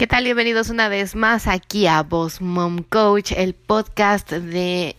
[0.00, 0.24] ¿Qué tal?
[0.24, 4.96] Bienvenidos una vez más aquí a Boss Mom Coach, el podcast de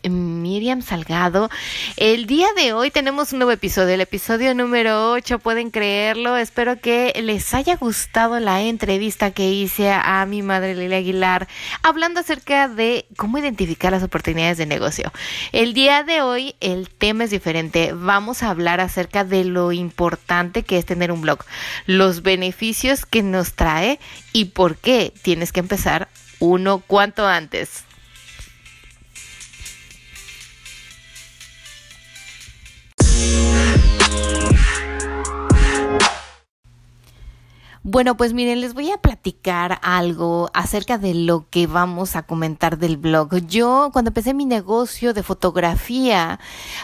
[0.51, 1.49] Miriam Salgado.
[1.95, 6.35] El día de hoy tenemos un nuevo episodio, el episodio número 8, pueden creerlo.
[6.35, 11.47] Espero que les haya gustado la entrevista que hice a mi madre Lili Aguilar,
[11.83, 15.13] hablando acerca de cómo identificar las oportunidades de negocio.
[15.53, 17.93] El día de hoy el tema es diferente.
[17.93, 21.45] Vamos a hablar acerca de lo importante que es tener un blog,
[21.85, 24.01] los beneficios que nos trae
[24.33, 26.09] y por qué tienes que empezar
[26.39, 27.85] uno cuanto antes.
[37.83, 42.77] Bueno, pues miren, les voy a platicar algo acerca de lo que vamos a comentar
[42.77, 43.37] del blog.
[43.47, 46.39] Yo cuando empecé mi negocio de fotografía,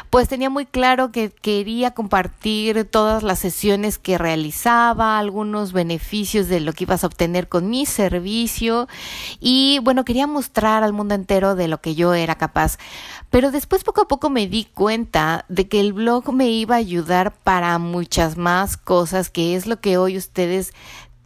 [0.09, 6.61] pues tenía muy claro que quería compartir todas las sesiones que realizaba, algunos beneficios de
[6.61, 8.88] lo que ibas a obtener con mi servicio
[9.39, 12.79] y bueno, quería mostrar al mundo entero de lo que yo era capaz.
[13.29, 16.79] Pero después poco a poco me di cuenta de que el blog me iba a
[16.79, 20.73] ayudar para muchas más cosas, que es lo que hoy ustedes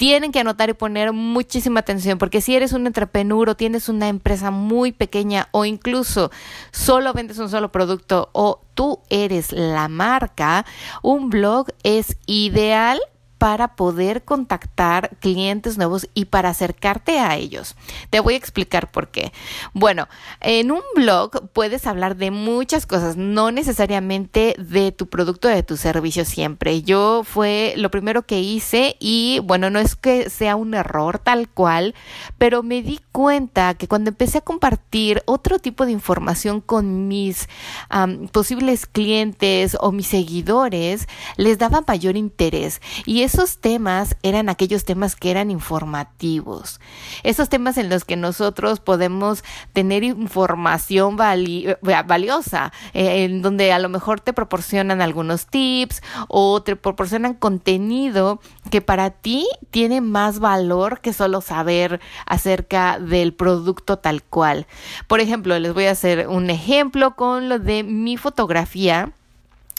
[0.02, 4.08] tienen que anotar y poner muchísima atención porque si eres un entrepreneur o tienes una
[4.08, 6.32] empresa muy pequeña o incluso
[6.72, 10.66] solo vendes un solo producto o tú eres la marca,
[11.04, 13.00] un blog es ideal
[13.42, 17.76] para poder contactar clientes nuevos y para acercarte a ellos.
[18.12, 19.34] Te voy a explicar por qué.
[19.74, 20.08] Bueno,
[20.42, 25.76] en un blog puedes hablar de muchas cosas, no necesariamente de tu producto, de tu
[25.76, 26.84] servicio siempre.
[26.84, 31.50] Yo fue lo primero que hice y bueno, no es que sea un error tal
[31.50, 31.96] cual,
[32.38, 37.50] pero me di cuenta que cuando empecé a compartir otro tipo de información con mis
[38.32, 41.08] posibles clientes o mis seguidores,
[41.38, 46.82] les daba mayor interés y esos temas eran aquellos temas que eran informativos,
[47.24, 53.80] esos temas en los que nosotros podemos tener información eh, valiosa, eh, en donde a
[53.80, 60.40] lo mejor te proporcionan algunos tips o te proporcionan contenido que para ti tiene más
[60.40, 64.68] valor que solo saber acerca del producto tal cual.
[65.08, 69.14] Por ejemplo, les voy a hacer un ejemplo con lo de mi fotografía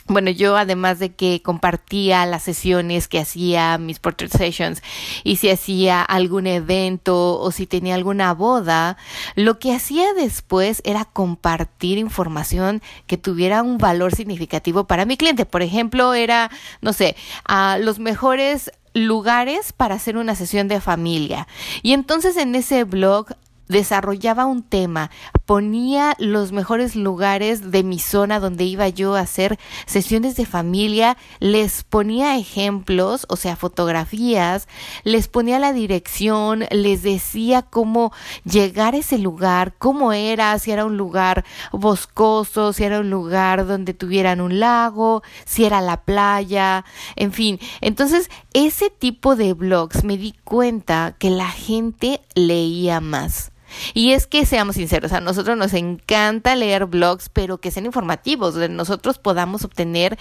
[0.07, 4.81] bueno, yo además de que compartía las sesiones que hacía, mis portrait sessions,
[5.23, 8.97] y si hacía algún evento o si tenía alguna boda,
[9.35, 15.45] lo que hacía después era compartir información que tuviera un valor significativo para mi cliente.
[15.45, 17.15] Por ejemplo, era, no sé,
[17.45, 21.47] a los mejores lugares para hacer una sesión de familia.
[21.81, 23.27] Y entonces en ese blog
[23.67, 25.09] desarrollaba un tema,
[25.45, 31.17] ponía los mejores lugares de mi zona donde iba yo a hacer sesiones de familia,
[31.39, 34.67] les ponía ejemplos, o sea, fotografías,
[35.03, 38.13] les ponía la dirección, les decía cómo
[38.45, 43.65] llegar a ese lugar, cómo era, si era un lugar boscoso, si era un lugar
[43.67, 47.59] donde tuvieran un lago, si era la playa, en fin.
[47.81, 53.51] Entonces, ese tipo de blogs me di cuenta que la gente leía más.
[53.93, 58.53] Y es que seamos sinceros, a nosotros nos encanta leer blogs, pero que sean informativos,
[58.53, 60.17] donde nosotros podamos obtener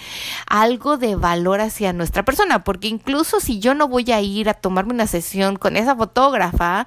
[0.46, 4.54] algo de valor hacia nuestra persona, porque incluso si yo no voy a ir a
[4.54, 6.86] tomarme una sesión con esa fotógrafa,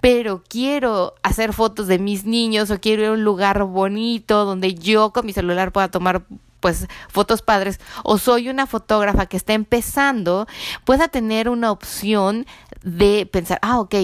[0.00, 4.74] pero quiero hacer fotos de mis niños o quiero ir a un lugar bonito donde
[4.74, 6.22] yo con mi celular pueda tomar
[6.60, 10.46] pues fotos padres o soy una fotógrafa que está empezando,
[10.84, 12.46] pueda tener una opción
[12.86, 13.94] de pensar, ah, ok,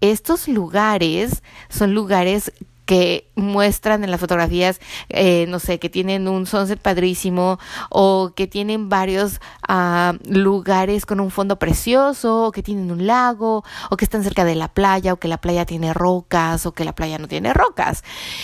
[0.00, 2.52] estos lugares son lugares
[2.90, 4.80] que muestran en las fotografías,
[5.10, 11.20] eh, no sé, que tienen un sunset padrísimo o que tienen varios ah, lugares con
[11.20, 15.12] un fondo precioso o que tienen un lago o que están cerca de la playa
[15.12, 18.02] o que la playa tiene rocas o que la playa no tiene rocas.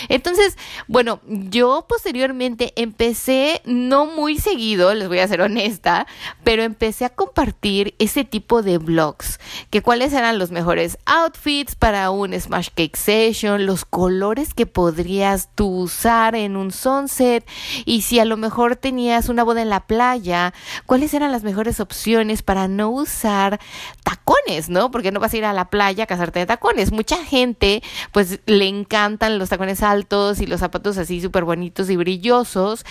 [0.08, 0.56] Entonces,
[0.86, 6.06] bueno, yo posteriormente empecé, no muy seguido, les voy a ser honesta,
[6.44, 12.10] pero empecé a compartir ese tipo de blogs, que cuáles eran los mejores outfits para
[12.10, 17.46] un smash cake session, los colores que podrías tú usar en un sunset
[17.84, 20.52] y si a lo mejor tenías una boda en la playa,
[20.84, 23.58] cuáles eran las mejores opciones para no usar
[24.04, 24.90] tacones, ¿no?
[24.90, 26.92] Porque no vas a ir a la playa a casarte de tacones.
[26.92, 31.96] Mucha gente pues le encantan los tacones altos y los zapatos así súper bonitos y
[31.96, 32.84] brillosos,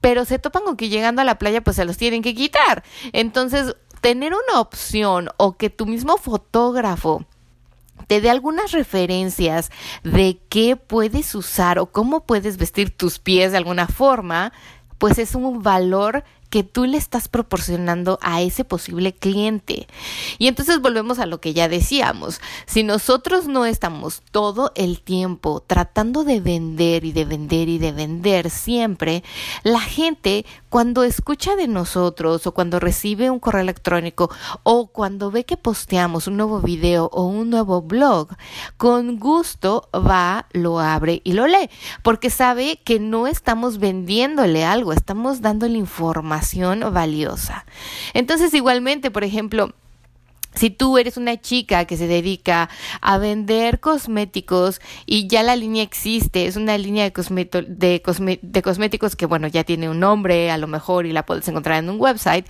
[0.00, 2.84] pero se topan con que llegando a la playa pues se los tienen que quitar.
[3.12, 7.24] Entonces, tener una opción o que tu mismo fotógrafo
[8.10, 9.70] te dé algunas referencias
[10.02, 14.52] de qué puedes usar o cómo puedes vestir tus pies de alguna forma,
[14.98, 19.86] pues es un valor que tú le estás proporcionando a ese posible cliente.
[20.38, 22.40] Y entonces volvemos a lo que ya decíamos.
[22.66, 27.92] Si nosotros no estamos todo el tiempo tratando de vender y de vender y de
[27.92, 29.22] vender siempre,
[29.62, 34.30] la gente cuando escucha de nosotros o cuando recibe un correo electrónico
[34.64, 38.28] o cuando ve que posteamos un nuevo video o un nuevo blog,
[38.76, 41.70] con gusto va, lo abre y lo lee,
[42.02, 46.39] porque sabe que no estamos vendiéndole algo, estamos dándole información
[46.92, 47.64] valiosa.
[48.14, 49.74] Entonces, igualmente, por ejemplo,
[50.54, 52.68] si tú eres una chica que se dedica
[53.00, 58.02] a vender cosméticos y ya la línea existe, es una línea de,
[58.62, 61.90] cosméticos que, bueno, ya tiene un nombre a lo mejor y la puedes encontrar en
[61.90, 62.46] un website,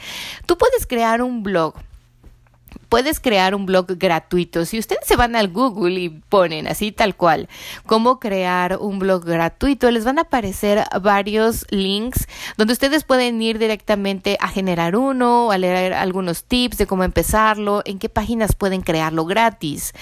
[0.47, 1.75] tú puedes crear un blog
[2.91, 4.67] puedes crear un blog gratuito.
[4.67, 7.49] Si ustedes se van al Google y ponen así tal cual,
[7.87, 12.27] cómo crear un blog gratuito, les van a aparecer varios links
[12.59, 17.83] donde ustedes pueden ir directamente a generar uno, a leer algunos tips de cómo empezarlo,
[17.85, 19.93] en qué páginas pueden crearlo gratis.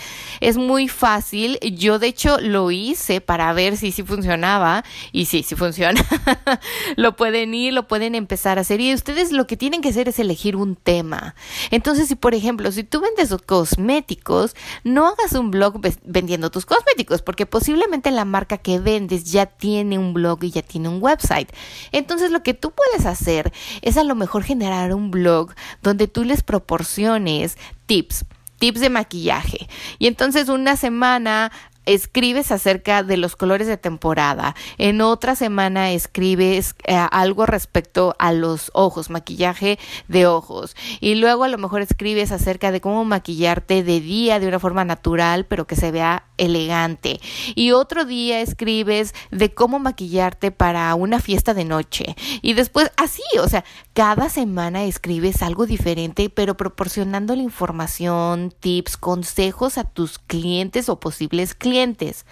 [0.41, 1.59] Es muy fácil.
[1.61, 4.83] Yo de hecho lo hice para ver si sí funcionaba
[5.13, 6.03] y sí, sí funciona.
[6.97, 10.09] lo pueden ir, lo pueden empezar a hacer y ustedes lo que tienen que hacer
[10.09, 11.35] es elegir un tema.
[11.71, 14.55] Entonces, si por ejemplo, si tú vendes cosméticos,
[14.85, 19.99] no hagas un blog vendiendo tus cosméticos, porque posiblemente la marca que vendes ya tiene
[19.99, 21.51] un blog y ya tiene un website.
[21.91, 23.53] Entonces lo que tú puedes hacer
[23.83, 28.25] es a lo mejor generar un blog donde tú les proporciones tips
[28.59, 29.69] tips de maquillaje.
[29.99, 31.53] Y entonces una semana
[31.89, 34.55] escribes acerca de los colores de temporada.
[34.77, 40.77] En otra semana escribes eh, algo respecto a los ojos, maquillaje de ojos.
[41.01, 44.85] Y luego a lo mejor escribes acerca de cómo maquillarte de día de una forma
[44.85, 47.21] natural, pero que se vea elegante.
[47.55, 52.17] Y otro día escribes de cómo maquillarte para una fiesta de noche.
[52.43, 58.97] Y después así, o sea, cada semana escribes algo diferente, pero proporcionando la información, tips,
[58.97, 62.25] consejos a tus clientes o posibles clientes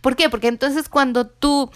[0.00, 0.28] ¿Por qué?
[0.28, 1.70] Porque entonces cuando tú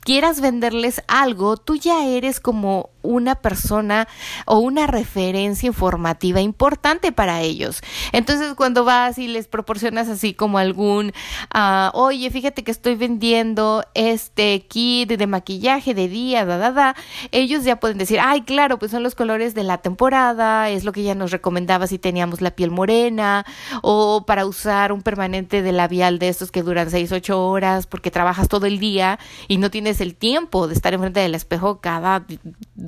[0.00, 4.08] quieras venderles algo, tú ya eres como una persona
[4.46, 7.80] o una referencia informativa importante para ellos.
[8.12, 11.12] Entonces, cuando vas y les proporcionas así como algún,
[11.54, 16.96] uh, oye, fíjate que estoy vendiendo este kit de maquillaje de día, da, da, da,
[17.32, 20.92] ellos ya pueden decir, ay, claro, pues son los colores de la temporada, es lo
[20.92, 23.44] que ya nos recomendaba si teníamos la piel morena,
[23.82, 28.10] o para usar un permanente de labial de estos que duran 6, 8 horas porque
[28.10, 29.18] trabajas todo el día
[29.48, 32.24] y no tienes el tiempo de estar enfrente del espejo cada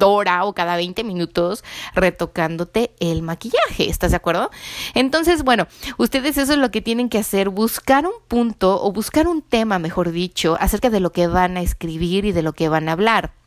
[0.02, 1.64] hora o cada 20 minutos
[1.94, 3.88] retocándote el maquillaje.
[3.88, 4.50] ¿Estás de acuerdo?
[4.94, 5.66] Entonces, bueno,
[5.98, 9.78] ustedes eso es lo que tienen que hacer, buscar un punto o buscar un tema,
[9.78, 12.92] mejor dicho, acerca de lo que van a escribir y de lo que van a
[12.92, 13.41] hablar.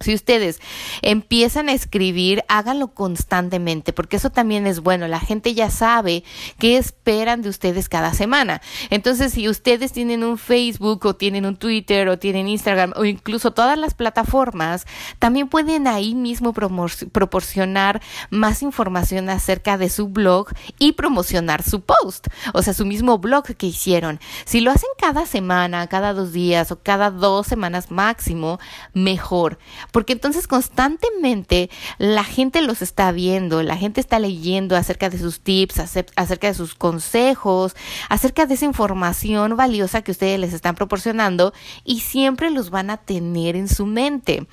[0.00, 0.60] Si ustedes
[1.02, 5.08] empiezan a escribir, háganlo constantemente, porque eso también es bueno.
[5.08, 6.22] La gente ya sabe
[6.58, 8.62] qué esperan de ustedes cada semana.
[8.90, 13.52] Entonces, si ustedes tienen un Facebook o tienen un Twitter o tienen Instagram o incluso
[13.52, 14.86] todas las plataformas,
[15.18, 18.00] también pueden ahí mismo proporcionar
[18.30, 20.48] más información acerca de su blog
[20.78, 24.20] y promocionar su post, o sea, su mismo blog que hicieron.
[24.44, 28.60] Si lo hacen cada semana, cada dos días o cada dos semanas máximo,
[28.94, 29.58] mejor
[29.92, 35.40] porque entonces constantemente la gente los está viendo, la gente está leyendo acerca de sus
[35.40, 37.74] tips, acerca de sus consejos,
[38.08, 41.52] acerca de esa información valiosa que ustedes les están proporcionando
[41.84, 44.46] y siempre los van a tener en su mente.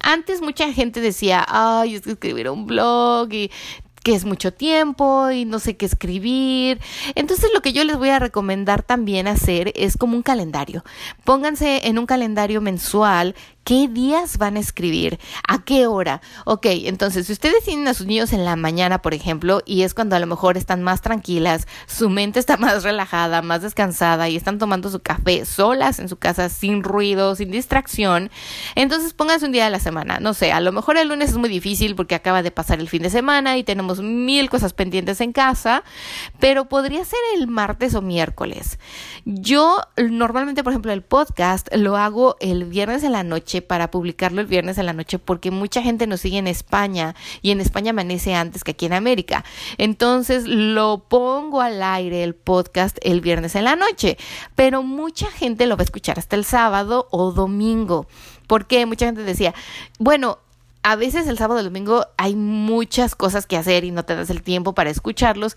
[0.00, 3.50] Antes mucha gente decía, ay, es que escribir un blog y
[4.02, 6.80] que es mucho tiempo y no sé qué escribir.
[7.14, 10.84] Entonces lo que yo les voy a recomendar también hacer es como un calendario.
[11.24, 13.34] Pónganse en un calendario mensual
[13.68, 15.20] ¿Qué días van a escribir?
[15.46, 16.22] ¿A qué hora?
[16.46, 19.92] Ok, entonces, si ustedes tienen a sus niños en la mañana, por ejemplo, y es
[19.92, 24.36] cuando a lo mejor están más tranquilas, su mente está más relajada, más descansada y
[24.36, 28.30] están tomando su café solas en su casa, sin ruido, sin distracción,
[28.74, 30.18] entonces pónganse un día de la semana.
[30.18, 32.88] No sé, a lo mejor el lunes es muy difícil porque acaba de pasar el
[32.88, 35.84] fin de semana y tenemos mil cosas pendientes en casa,
[36.40, 38.78] pero podría ser el martes o miércoles.
[39.26, 44.40] Yo normalmente, por ejemplo, el podcast lo hago el viernes en la noche para publicarlo
[44.40, 47.90] el viernes en la noche porque mucha gente nos sigue en España y en España
[47.90, 49.44] amanece antes que aquí en América.
[49.76, 54.18] Entonces lo pongo al aire el podcast el viernes en la noche,
[54.54, 58.06] pero mucha gente lo va a escuchar hasta el sábado o domingo.
[58.46, 59.54] Porque mucha gente decía,
[59.98, 60.38] bueno,
[60.82, 64.30] a veces el sábado o domingo hay muchas cosas que hacer y no te das
[64.30, 65.56] el tiempo para escucharlos,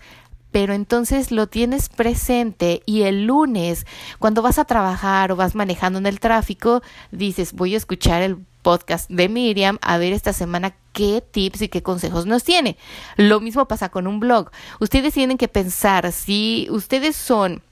[0.52, 3.86] pero entonces lo tienes presente y el lunes,
[4.18, 8.36] cuando vas a trabajar o vas manejando en el tráfico, dices, voy a escuchar el
[8.60, 12.76] podcast de Miriam a ver esta semana qué tips y qué consejos nos tiene.
[13.16, 14.50] Lo mismo pasa con un blog.
[14.78, 17.62] Ustedes tienen que pensar si ustedes son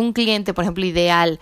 [0.00, 1.40] un cliente, por ejemplo, ideal,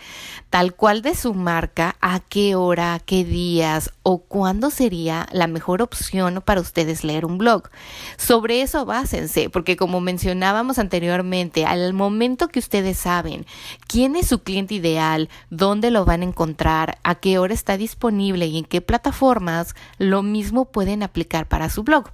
[0.51, 5.83] tal cual de su marca, a qué hora, qué días o cuándo sería la mejor
[5.83, 7.69] opción para ustedes leer un blog.
[8.17, 13.47] Sobre eso básense, porque como mencionábamos anteriormente, al momento que ustedes saben
[13.87, 18.47] quién es su cliente ideal, dónde lo van a encontrar, a qué hora está disponible
[18.47, 22.11] y en qué plataformas, lo mismo pueden aplicar para su blog.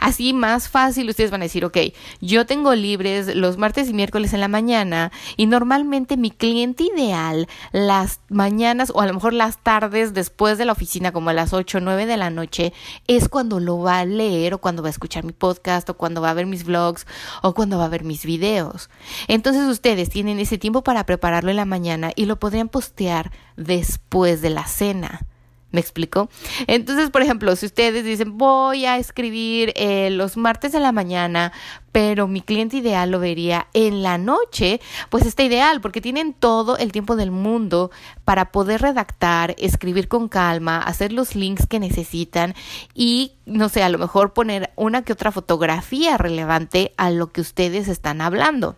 [0.00, 1.78] Así más fácil, ustedes van a decir, ok,
[2.20, 7.48] yo tengo libres los martes y miércoles en la mañana y normalmente mi cliente ideal
[7.72, 11.52] las mañanas o a lo mejor las tardes después de la oficina como a las
[11.52, 12.72] 8 o 9 de la noche
[13.06, 16.20] es cuando lo va a leer o cuando va a escuchar mi podcast o cuando
[16.20, 17.06] va a ver mis vlogs
[17.42, 18.90] o cuando va a ver mis videos.
[19.28, 24.42] Entonces ustedes tienen ese tiempo para prepararlo en la mañana y lo podrían postear después
[24.42, 25.26] de la cena.
[25.72, 26.28] ¿Me explico?
[26.66, 31.52] Entonces, por ejemplo, si ustedes dicen, voy a escribir eh, los martes de la mañana,
[31.92, 36.76] pero mi cliente ideal lo vería en la noche, pues está ideal porque tienen todo
[36.76, 37.90] el tiempo del mundo
[38.26, 42.54] para poder redactar, escribir con calma, hacer los links que necesitan
[42.94, 47.40] y, no sé, a lo mejor poner una que otra fotografía relevante a lo que
[47.40, 48.76] ustedes están hablando.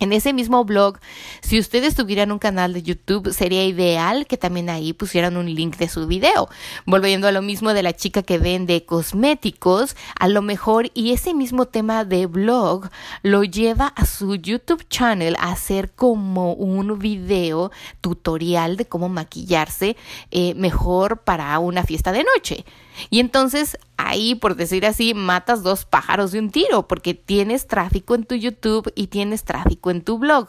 [0.00, 0.98] En ese mismo blog,
[1.40, 5.76] si ustedes tuvieran un canal de YouTube, sería ideal que también ahí pusieran un link
[5.76, 6.48] de su video.
[6.84, 11.32] Volviendo a lo mismo de la chica que vende cosméticos, a lo mejor y ese
[11.32, 12.88] mismo tema de blog
[13.22, 17.70] lo lleva a su YouTube channel a hacer como un video
[18.00, 19.96] tutorial de cómo maquillarse
[20.32, 22.64] eh, mejor para una fiesta de noche.
[23.10, 28.14] Y entonces ahí, por decir así, matas dos pájaros de un tiro, porque tienes tráfico
[28.14, 30.48] en tu YouTube y tienes tráfico en tu blog.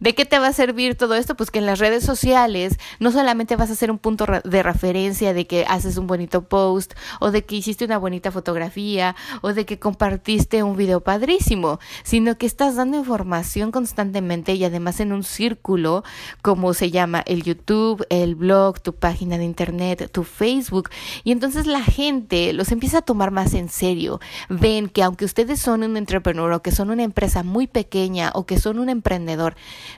[0.00, 1.36] ¿De qué te va a servir todo esto?
[1.36, 5.34] Pues que en las redes sociales no solamente vas a hacer un punto de referencia
[5.34, 9.66] de que haces un bonito post o de que hiciste una bonita fotografía o de
[9.66, 15.24] que compartiste un video padrísimo, sino que estás dando información constantemente y además en un
[15.24, 16.04] círculo
[16.42, 20.90] como se llama el YouTube, el blog, tu página de internet, tu Facebook
[21.24, 24.20] y entonces la gente los empieza a tomar más en serio.
[24.48, 28.46] Ven que aunque ustedes son un entrepreneur o que son una empresa muy pequeña o
[28.46, 29.51] que son un emprendedor,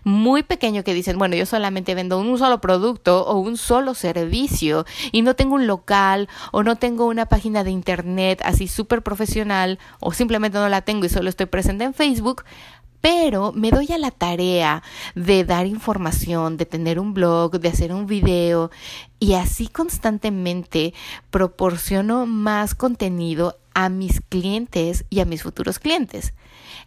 [0.05, 4.87] muy pequeño que dicen, bueno, yo solamente vendo un solo producto o un solo servicio
[5.13, 9.79] y no tengo un local o no tengo una página de internet así súper profesional
[10.01, 12.45] o simplemente no la tengo y solo estoy presente en Facebook,
[13.05, 14.83] pero me doy a la tarea
[15.15, 18.71] de dar información, de tener un blog, de hacer un video
[19.21, 20.95] y así constantemente
[21.31, 26.33] proporciono más contenido a mis clientes y a mis futuros clientes.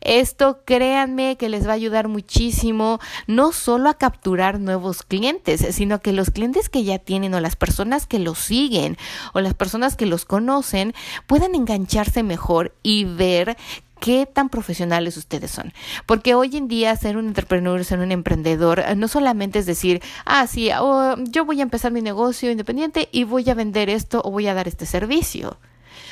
[0.01, 6.01] Esto créanme que les va a ayudar muchísimo, no solo a capturar nuevos clientes, sino
[6.01, 8.98] que los clientes que ya tienen o las personas que los siguen
[9.34, 10.94] o las personas que los conocen
[11.25, 13.58] puedan engancharse mejor y ver
[14.00, 15.74] qué tan profesionales ustedes son.
[16.06, 20.48] Porque hoy en día ser un entrepreneur, ser un emprendedor, no solamente es decir, ah,
[20.48, 24.32] sí, oh, yo voy a empezar mi negocio independiente y voy a vender esto o
[24.32, 25.58] voy a dar este servicio.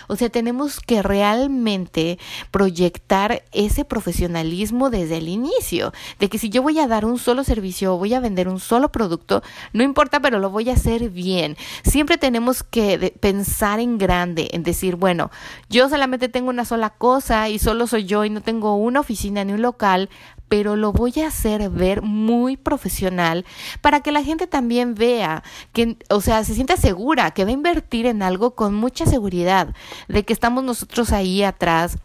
[0.07, 2.19] O sea, tenemos que realmente
[2.51, 7.43] proyectar ese profesionalismo desde el inicio, de que si yo voy a dar un solo
[7.43, 11.09] servicio o voy a vender un solo producto, no importa, pero lo voy a hacer
[11.09, 11.57] bien.
[11.83, 15.31] Siempre tenemos que pensar en grande, en decir, bueno,
[15.69, 19.43] yo solamente tengo una sola cosa y solo soy yo y no tengo una oficina
[19.43, 20.09] ni un local,
[20.47, 23.45] pero lo voy a hacer ver muy profesional
[23.81, 27.53] para que la gente también vea que, o sea, se sienta segura, que va a
[27.53, 29.73] invertir en algo con mucha seguridad,
[30.07, 31.97] de que estamos nosotros ahí atrás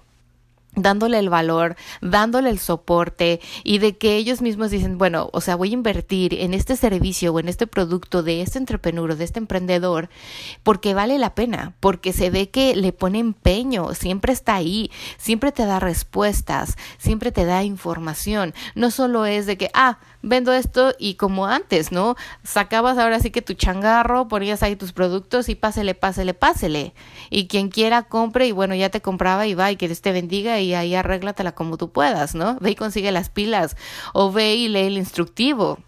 [0.82, 5.56] dándole el valor, dándole el soporte y de que ellos mismos dicen, bueno, o sea,
[5.56, 9.38] voy a invertir en este servicio o en este producto de este entrepreneur, de este
[9.38, 10.08] emprendedor,
[10.62, 15.52] porque vale la pena, porque se ve que le pone empeño, siempre está ahí, siempre
[15.52, 18.54] te da respuestas, siempre te da información.
[18.74, 22.16] No solo es de que, ah, vendo esto y como antes, ¿no?
[22.42, 26.94] Sacabas ahora sí que tu changarro, ponías ahí tus productos y pásele, pásele, pásele.
[27.30, 30.12] Y quien quiera compre y bueno, ya te compraba y va y que Dios te
[30.12, 32.58] bendiga y ahí arréglatela como tú puedas, ¿no?
[32.60, 33.76] Ve y consigue las pilas
[34.12, 35.78] o ve y lee el instructivo.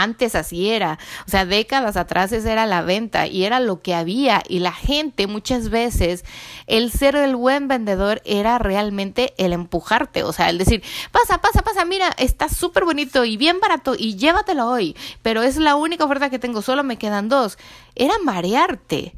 [0.00, 3.96] Antes así era, o sea, décadas atrás esa era la venta y era lo que
[3.96, 4.44] había.
[4.48, 6.24] Y la gente muchas veces,
[6.68, 11.62] el ser el buen vendedor era realmente el empujarte, o sea, el decir, pasa, pasa,
[11.62, 16.04] pasa, mira, está súper bonito y bien barato y llévatelo hoy, pero es la única
[16.04, 17.58] oferta que tengo, solo me quedan dos,
[17.96, 19.16] era marearte.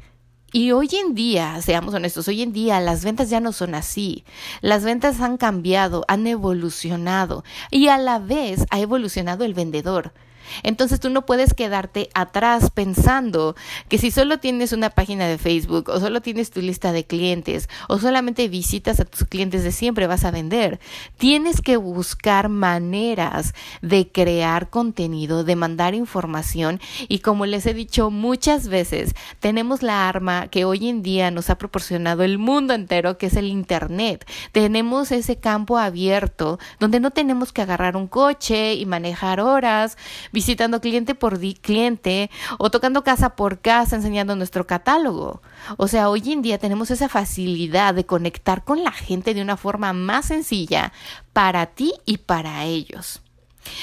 [0.51, 4.25] Y hoy en día, seamos honestos, hoy en día las ventas ya no son así.
[4.61, 10.11] Las ventas han cambiado, han evolucionado y a la vez ha evolucionado el vendedor.
[10.63, 13.55] Entonces tú no puedes quedarte atrás pensando
[13.89, 17.69] que si solo tienes una página de Facebook o solo tienes tu lista de clientes
[17.87, 20.79] o solamente visitas a tus clientes de siempre vas a vender.
[21.17, 28.09] Tienes que buscar maneras de crear contenido, de mandar información y como les he dicho
[28.09, 33.17] muchas veces, tenemos la arma que hoy en día nos ha proporcionado el mundo entero,
[33.17, 34.25] que es el Internet.
[34.51, 39.97] Tenemos ese campo abierto donde no tenemos que agarrar un coche y manejar horas,
[40.31, 45.41] visitando cliente por cliente o tocando casa por casa enseñando nuestro catálogo.
[45.77, 49.57] O sea, hoy en día tenemos esa facilidad de conectar con la gente de una
[49.57, 50.93] forma más sencilla
[51.33, 53.21] para ti y para ellos.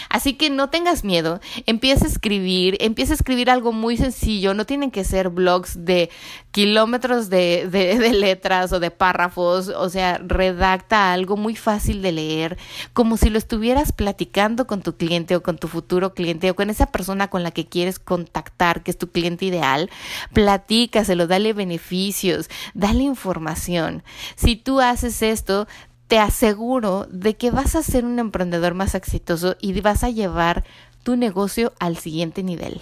[0.09, 4.67] Así que no tengas miedo, empieza a escribir, empieza a escribir algo muy sencillo, no
[4.67, 6.11] tienen que ser blogs de
[6.51, 12.59] kilómetros de, de, letras o de párrafos, o sea, redacta algo muy fácil de leer,
[12.93, 16.71] como si lo estuvieras platicando con tu cliente o con tu futuro cliente o con
[16.71, 19.91] esa persona con la que quieres contactar, que es tu cliente ideal,
[20.33, 24.03] platícaselo, dale beneficios, dale información.
[24.37, 25.69] Si tú haces esto,
[26.09, 30.65] te aseguro de que vas a ser un emprendedor más exitoso y vas a llevar
[31.03, 32.81] tu negocio al siguiente nivel.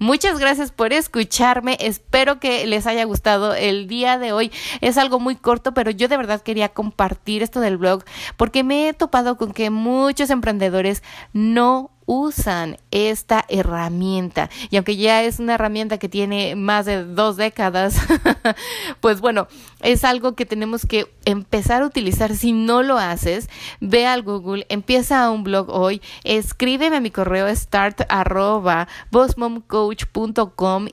[0.00, 1.76] Muchas gracias por escucharme.
[1.80, 4.50] Espero que les haya gustado el día de hoy.
[4.80, 8.04] Es algo muy corto, pero yo de verdad quería compartir esto del blog
[8.36, 11.02] porque me he topado con que muchos emprendedores
[11.32, 14.50] no usan esta herramienta.
[14.70, 17.96] Y aunque ya es una herramienta que tiene más de dos décadas,
[19.00, 19.46] pues bueno,
[19.80, 22.34] es algo que tenemos que empezar a utilizar.
[22.34, 23.48] Si no lo haces,
[23.80, 28.88] ve al Google, empieza un blog hoy, escríbeme a mi correo start arroba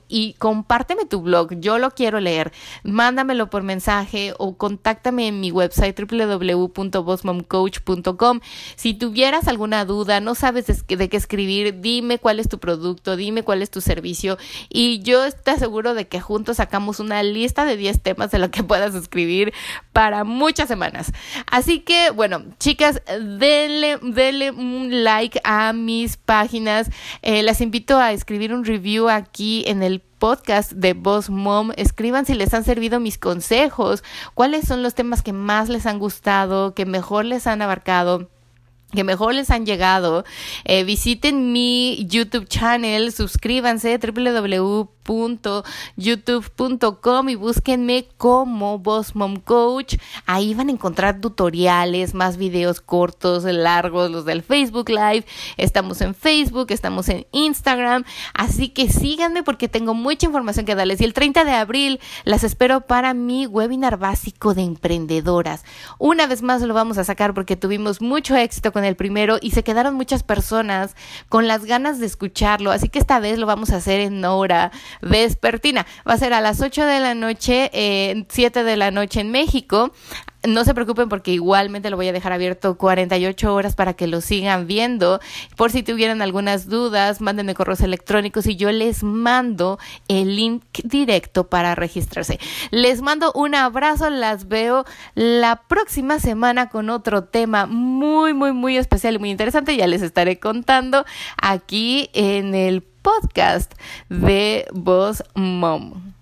[0.08, 1.60] y compárteme tu blog.
[1.60, 2.51] Yo lo quiero leer.
[2.84, 8.39] Mándamelo por mensaje o contáctame en mi website www.bossmomcoach.com.
[8.75, 13.15] Si tuvieras alguna duda, no sabes de de qué escribir, dime cuál es tu producto,
[13.15, 14.37] dime cuál es tu servicio
[14.70, 18.51] y yo te aseguro de que juntos sacamos una lista de 10 temas de lo
[18.51, 19.51] que puedas escribir
[19.94, 21.11] para muchas semanas.
[21.50, 26.92] Así que, bueno, chicas, denle, denle un like a mis páginas.
[27.24, 31.72] Eh, las invito a escribir un review aquí en el podcast de Boss Mom.
[31.77, 34.03] Escriban si les han servido mis consejos,
[34.35, 38.29] cuáles son los temas que más les han gustado, que mejor les han abarcado
[38.92, 40.24] que mejor les han llegado,
[40.66, 43.98] eh, visiten mi YouTube channel, suscríbanse
[45.05, 49.96] www.youtube.com y búsquenme como Boss Mom Coach.
[50.25, 55.25] Ahí van a encontrar tutoriales, más videos cortos, largos, los del Facebook Live.
[55.57, 61.01] Estamos en Facebook, estamos en Instagram, así que síganme porque tengo mucha información que darles.
[61.01, 65.64] Y el 30 de abril las espero para mi webinar básico de emprendedoras.
[65.98, 69.51] Una vez más lo vamos a sacar porque tuvimos mucho éxito con el primero y
[69.51, 70.96] se quedaron muchas personas
[71.29, 74.72] con las ganas de escucharlo, así que esta vez lo vamos a hacer en hora
[75.01, 75.85] vespertina.
[76.07, 79.31] Va a ser a las 8 de la noche, eh, 7 de la noche en
[79.31, 79.92] México.
[80.44, 84.22] No se preocupen porque igualmente lo voy a dejar abierto 48 horas para que lo
[84.22, 85.20] sigan viendo.
[85.55, 91.48] Por si tuvieran algunas dudas, mándenme correos electrónicos y yo les mando el link directo
[91.48, 92.40] para registrarse.
[92.72, 94.83] Les mando un abrazo, las veo
[95.14, 99.77] la próxima semana con otro tema muy, muy, muy especial y muy interesante.
[99.77, 101.05] Ya les estaré contando
[101.37, 103.74] aquí en el podcast
[104.09, 106.14] de Voz Mom.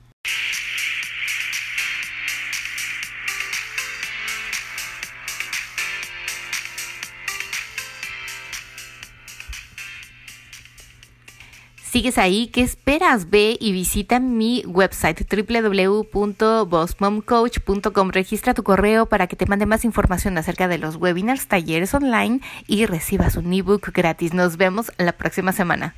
[11.91, 12.47] ¿Sigues ahí?
[12.47, 13.31] ¿Qué esperas?
[13.31, 18.09] Ve y visita mi website www.bossmomcoach.com.
[18.11, 22.41] Registra tu correo para que te mande más información acerca de los webinars, talleres online
[22.67, 24.35] y recibas un ebook gratis.
[24.35, 25.95] Nos vemos la próxima semana.